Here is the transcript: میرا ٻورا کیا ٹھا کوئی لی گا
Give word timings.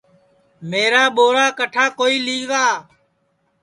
میرا 0.69 1.03
ٻورا 1.15 1.45
کیا 1.57 1.65
ٹھا 1.73 1.85
کوئی 1.99 2.15
لی 2.25 2.39
گا 2.49 2.65